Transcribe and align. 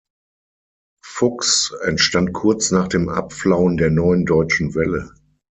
Fux 1.05 1.75
entstand 1.83 2.33
kurz 2.33 2.71
nach 2.71 2.87
dem 2.87 3.07
Abflauen 3.07 3.77
der 3.77 3.91
Neuen 3.91 4.25
Deutschen 4.25 4.73
Welle. 4.73 5.13